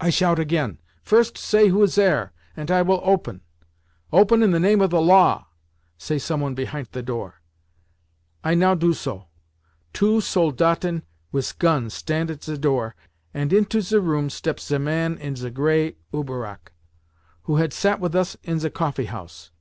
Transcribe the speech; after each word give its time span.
I 0.00 0.10
shout 0.10 0.40
again, 0.40 0.80
'First 1.04 1.38
say 1.38 1.68
who 1.68 1.84
is 1.84 1.92
zere, 1.92 2.32
ant 2.56 2.68
I 2.68 2.82
will 2.82 3.00
open.' 3.04 3.42
'Open 4.12 4.42
in 4.42 4.50
the 4.50 4.58
name 4.58 4.80
of 4.80 4.90
the 4.90 5.00
law!' 5.00 5.46
say 5.96 6.16
the 6.16 6.18
someone 6.18 6.56
behint 6.56 6.90
the 6.90 7.00
door. 7.00 7.36
I 8.42 8.54
now 8.54 8.74
do 8.74 8.92
so. 8.92 9.28
Two 9.92 10.20
Soldaten 10.20 11.02
wis 11.30 11.52
gons 11.52 11.94
stant 11.94 12.28
at 12.28 12.42
ze 12.42 12.56
door, 12.58 12.96
ant 13.32 13.52
into 13.52 13.80
ze 13.82 13.98
room 13.98 14.30
steps 14.30 14.64
ze 14.64 14.78
man 14.78 15.16
in 15.16 15.36
ze 15.36 15.48
grey 15.50 15.94
Uberrock, 16.12 16.72
who 17.42 17.58
had 17.58 17.72
sat 17.72 18.00
with 18.00 18.16
us 18.16 18.36
in 18.42 18.58
ze 18.58 18.68
coffeehouse. 18.68 19.52